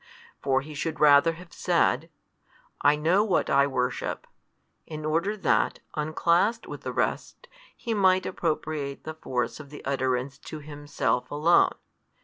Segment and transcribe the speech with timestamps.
[0.41, 2.09] for He should rather have said,
[2.81, 4.25] I know what I worship,
[4.87, 10.39] in order that, unclassed with the rest, He might appropriate the force of the utterance
[10.39, 11.75] to Himself alone.